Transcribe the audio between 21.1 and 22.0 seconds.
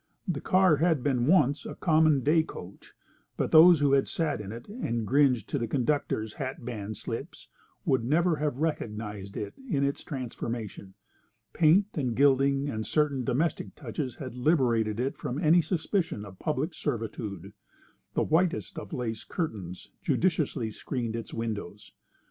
its windows.